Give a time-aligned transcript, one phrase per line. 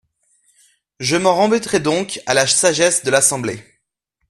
[0.99, 3.63] Je m’en remettrai donc à la sagesse de l’Assemblée.